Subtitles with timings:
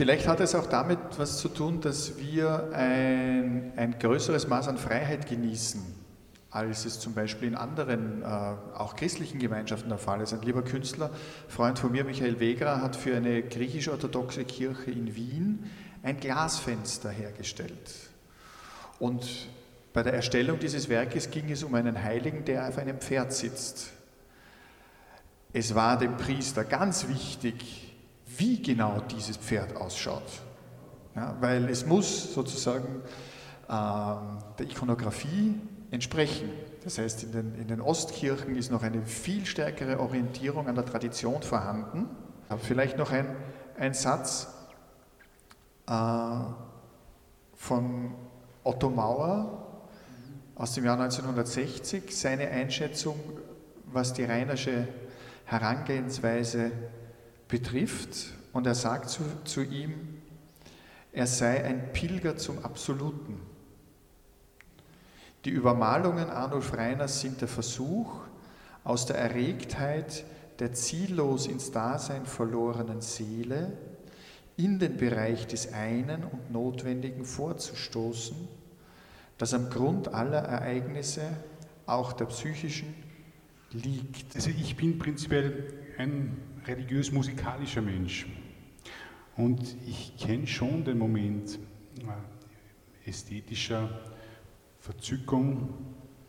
[0.00, 4.78] Vielleicht hat es auch damit was zu tun, dass wir ein, ein größeres Maß an
[4.78, 5.82] Freiheit genießen,
[6.48, 10.32] als es zum Beispiel in anderen, äh, auch christlichen Gemeinschaften der Fall ist.
[10.32, 11.10] Ein lieber Künstler,
[11.48, 15.70] Freund von mir, Michael Wegerer, hat für eine griechisch-orthodoxe Kirche in Wien
[16.02, 17.90] ein Glasfenster hergestellt.
[19.00, 19.50] Und
[19.92, 23.90] bei der Erstellung dieses Werkes ging es um einen Heiligen, der auf einem Pferd sitzt.
[25.52, 27.89] Es war dem Priester ganz wichtig,
[28.40, 30.22] wie genau dieses Pferd ausschaut.
[31.14, 33.02] Ja, weil es muss sozusagen
[33.68, 33.72] äh,
[34.58, 36.48] der Ikonografie entsprechen.
[36.82, 40.86] Das heißt, in den, in den, Ostkirchen ist noch eine viel stärkere Orientierung an der
[40.86, 42.08] Tradition vorhanden.
[42.62, 43.36] Vielleicht noch ein,
[43.78, 44.48] ein Satz
[45.86, 45.92] äh,
[47.54, 48.14] von
[48.64, 49.66] Otto Mauer
[50.54, 53.18] aus dem Jahr 1960, seine Einschätzung,
[53.92, 54.88] was die Rainersche
[55.44, 56.72] Herangehensweise
[57.48, 58.32] betrifft.
[58.52, 60.20] Und er sagt zu, zu ihm,
[61.12, 63.40] er sei ein Pilger zum Absoluten.
[65.44, 68.20] Die Übermalungen Arnulf Reiners sind der Versuch,
[68.84, 70.24] aus der Erregtheit
[70.58, 73.72] der ziellos ins Dasein verlorenen Seele
[74.56, 78.36] in den Bereich des einen und Notwendigen vorzustoßen,
[79.38, 81.22] das am Grund aller Ereignisse,
[81.86, 82.94] auch der psychischen,
[83.72, 84.34] liegt.
[84.34, 88.26] Also ich bin prinzipiell ein religiös-musikalischer Mensch
[89.36, 91.58] und ich kenne schon den Moment
[91.98, 94.00] äh, ästhetischer
[94.78, 95.68] Verzückung.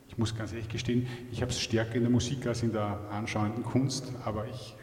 [0.08, 3.00] Ich muss ganz ehrlich gestehen, ich habe es stärker in der Musik als in der
[3.10, 4.76] anschauenden Kunst, aber ich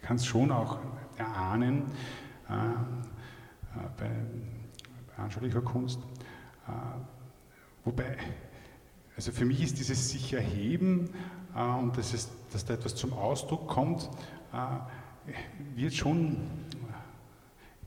[0.00, 0.78] kann es schon auch
[1.18, 1.82] erahnen
[2.48, 2.66] äh, äh,
[3.98, 4.10] bei,
[5.16, 6.00] bei, anschaulicher Kunst.
[6.66, 6.70] Äh,
[7.84, 8.16] wobei,
[9.16, 11.10] also für mich ist dieses sich erheben
[11.54, 14.10] äh, und dass, es, dass da etwas zum Ausdruck kommt,
[14.52, 16.36] äh, wird schon,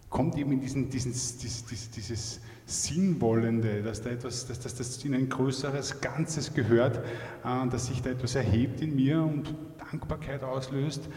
[0.09, 5.13] kommt eben in diesen, diesen, dieses, dieses Sinnwollende, dass, da etwas, dass, dass das in
[5.13, 6.97] ein größeres Ganzes gehört,
[7.43, 9.53] äh, dass sich da etwas erhebt in mir und
[9.91, 11.09] Dankbarkeit auslöst.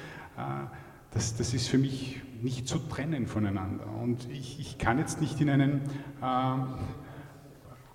[1.10, 3.84] Das, das, ist für mich nicht zu trennen voneinander.
[4.00, 5.80] Und ich, ich kann jetzt nicht in einen
[6.22, 6.56] äh,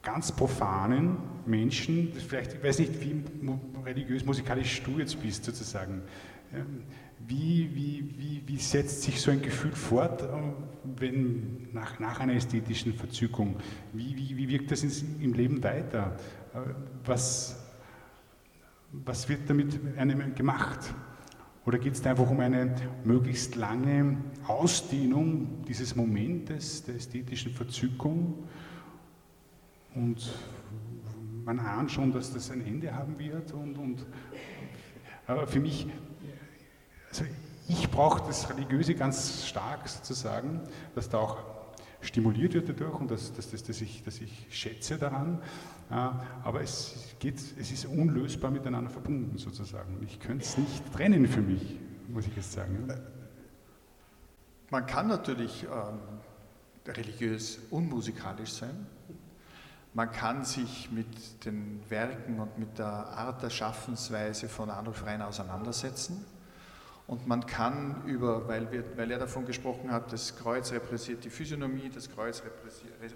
[0.03, 1.17] ganz profanen
[1.47, 3.23] Menschen, vielleicht, ich weiß nicht, wie
[3.85, 6.01] religiös-musikalisch du jetzt bist sozusagen,
[6.53, 6.83] ähm,
[7.27, 10.25] wie, wie, wie, wie, setzt sich so ein Gefühl fort, äh,
[10.97, 13.55] wenn nach, nach einer ästhetischen Verzückung?
[13.93, 16.17] Wie, wie, wie wirkt das ins, im Leben weiter?
[16.53, 16.59] Äh,
[17.03, 17.63] was,
[18.91, 20.93] was wird damit einem gemacht?
[21.65, 28.47] Oder geht es einfach um eine möglichst lange Ausdehnung dieses Momentes der ästhetischen Verzückung?
[29.95, 30.31] Und
[31.45, 33.53] man ahnt schon, dass das ein Ende haben wird.
[33.53, 34.05] Und, und
[35.27, 35.87] aber für mich,
[37.09, 37.23] also
[37.67, 40.61] ich brauche das Religiöse ganz stark sozusagen,
[40.95, 41.37] dass da auch
[42.01, 45.41] stimuliert wird dadurch und dass, dass, dass, dass, ich, dass ich schätze daran.
[45.89, 50.01] Aber es, geht, es ist unlösbar miteinander verbunden sozusagen.
[50.03, 51.79] Ich könnte es nicht trennen für mich,
[52.09, 52.87] muss ich jetzt sagen.
[54.71, 55.99] Man kann natürlich ähm,
[56.87, 58.87] religiös unmusikalisch sein.
[59.95, 65.25] Man kann sich mit den Werken und mit der Art der Schaffensweise von Arnulf Reiner
[65.25, 66.25] auseinandersetzen.
[67.07, 71.29] Und man kann über, weil, wir, weil er davon gesprochen hat, das Kreuz repräsentiert die
[71.29, 72.43] Physiognomie, das Kreuz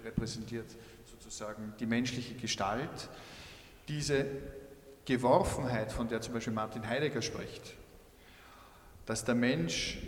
[0.06, 0.74] repräsentiert
[1.04, 3.10] sozusagen die menschliche Gestalt,
[3.86, 4.24] diese
[5.04, 7.74] Geworfenheit, von der zum Beispiel Martin Heidegger spricht,
[9.04, 9.98] dass der Mensch,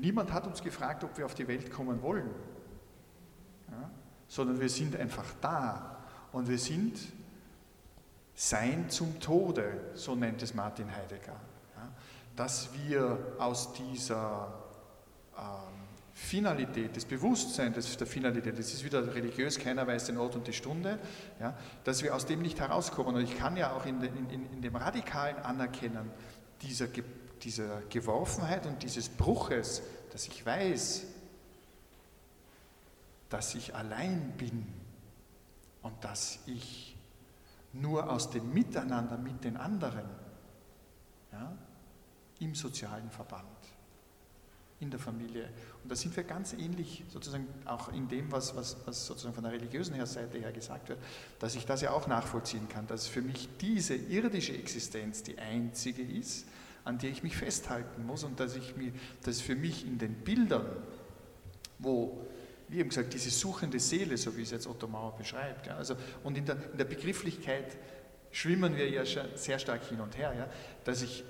[0.00, 2.30] niemand hat uns gefragt, ob wir auf die Welt kommen wollen,
[3.70, 3.90] ja,
[4.28, 5.98] sondern wir sind einfach da
[6.32, 6.98] und wir sind
[8.34, 11.38] Sein zum Tode, so nennt es Martin Heidegger.
[11.76, 11.92] Ja,
[12.34, 14.52] dass wir aus dieser
[15.36, 15.82] ähm,
[16.14, 20.52] Finalität, des Bewusstseins der Finalität, das ist wieder religiös, keiner weiß den Ort und die
[20.52, 20.98] Stunde,
[21.40, 23.14] ja, dass wir aus dem nicht herauskommen.
[23.14, 26.10] Und ich kann ja auch in, in, in dem radikalen Anerkennen
[26.62, 26.86] dieser,
[27.42, 31.04] dieser Geworfenheit und dieses Bruches, dass ich weiß,
[33.28, 34.66] dass ich allein bin
[35.82, 36.96] und dass ich
[37.72, 40.04] nur aus dem Miteinander mit den anderen
[41.32, 41.56] ja,
[42.40, 43.46] im sozialen Verband,
[44.80, 45.48] in der Familie.
[45.82, 49.44] Und da sind wir ganz ähnlich sozusagen auch in dem, was, was, was sozusagen von
[49.44, 50.98] der religiösen Seite her gesagt wird,
[51.38, 56.02] dass ich das ja auch nachvollziehen kann, dass für mich diese irdische Existenz die einzige
[56.02, 56.46] ist,
[56.84, 58.92] an der ich mich festhalten muss und dass, ich mir,
[59.22, 60.66] dass für mich in den Bildern,
[61.78, 62.26] wo
[62.72, 65.66] wie eben gesagt, diese suchende Seele, so wie es jetzt Otto Mauer beschreibt.
[65.66, 67.76] Ja, also, und in der, in der Begrifflichkeit
[68.30, 69.04] schwimmen wir ja
[69.34, 70.48] sehr stark hin und her, ja,
[70.84, 71.22] dass ich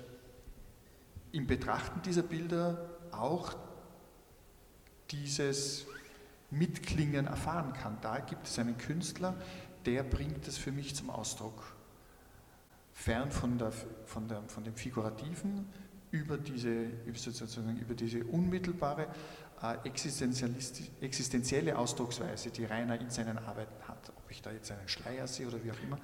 [1.33, 3.55] im Betrachten dieser Bilder auch
[5.11, 5.85] dieses
[6.49, 7.97] Mitklingen erfahren kann.
[8.01, 9.35] Da gibt es einen Künstler,
[9.85, 11.75] der bringt es für mich zum Ausdruck.
[12.93, 13.73] Fern von, der,
[14.05, 15.67] von, der, von dem Figurativen,
[16.13, 19.07] über diese, sozusagen über diese unmittelbare
[19.63, 19.77] äh,
[21.01, 24.13] existenzielle Ausdrucksweise, die Rainer in seinen Arbeiten hat.
[24.15, 25.97] Ob ich da jetzt einen Schleier sehe oder wie auch immer,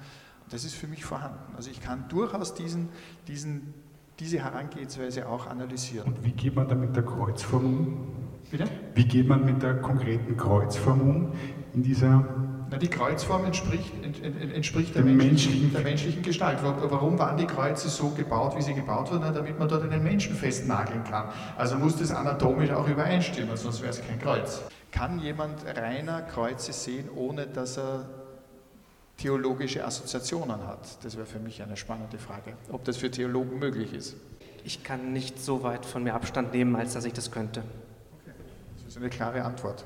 [0.49, 1.55] das ist für mich vorhanden.
[1.55, 2.89] Also ich kann durchaus diesen,
[3.27, 3.71] diesen,
[4.19, 6.07] diese Herangehensweise auch analysieren.
[6.07, 8.07] Und wie geht man da mit der Kreuzform um?
[8.49, 8.65] Bitte?
[8.95, 11.33] Wie geht man mit der konkreten Kreuzform um
[11.75, 12.25] in dieser
[12.69, 16.59] na, die Kreuzform entspricht, ent, ent, entspricht der, menschlichen, der, menschlichen, Gestalt.
[16.61, 19.33] Warum waren die Kreuze so gebaut, wie sie gebaut wurden?
[19.33, 21.29] Damit man dort einen Menschen festnageln kann.
[21.57, 24.61] Also muss das anatomisch auch übereinstimmen, sonst wäre es kein Kreuz.
[24.91, 28.05] Kann jemand reiner Kreuze sehen, ohne dass er
[29.17, 31.03] theologische Assoziationen hat?
[31.03, 34.15] Das wäre für mich eine spannende Frage, ob das für Theologen möglich ist.
[34.63, 37.61] Ich kann nicht so weit von mir Abstand nehmen, als dass ich das könnte.
[38.21, 38.33] Okay.
[38.77, 39.85] Das ist eine klare Antwort.